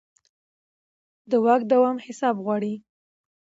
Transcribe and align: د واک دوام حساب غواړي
د 1.29 1.31
واک 1.43 1.61
دوام 1.71 1.97
حساب 2.05 2.35
غواړي 2.45 2.73